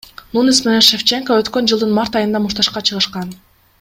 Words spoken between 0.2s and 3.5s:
Нунес менен Шевченко өткөн жылдын март айында мушташка чыгышкан.